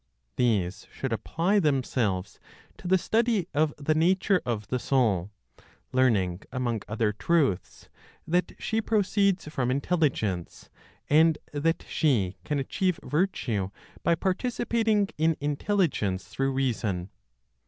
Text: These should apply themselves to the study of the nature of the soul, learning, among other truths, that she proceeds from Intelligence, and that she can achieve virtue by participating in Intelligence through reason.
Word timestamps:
These 0.35 0.87
should 0.91 1.13
apply 1.13 1.59
themselves 1.59 2.39
to 2.79 2.87
the 2.87 2.97
study 2.97 3.47
of 3.53 3.71
the 3.77 3.93
nature 3.93 4.41
of 4.47 4.65
the 4.69 4.79
soul, 4.79 5.29
learning, 5.91 6.41
among 6.51 6.81
other 6.87 7.13
truths, 7.13 7.87
that 8.27 8.53
she 8.57 8.81
proceeds 8.81 9.47
from 9.49 9.69
Intelligence, 9.69 10.71
and 11.07 11.37
that 11.53 11.85
she 11.87 12.35
can 12.43 12.57
achieve 12.57 12.99
virtue 13.03 13.69
by 14.01 14.15
participating 14.15 15.07
in 15.19 15.37
Intelligence 15.39 16.27
through 16.29 16.51
reason. 16.51 17.11